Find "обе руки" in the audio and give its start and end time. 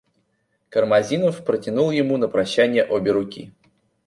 2.83-3.53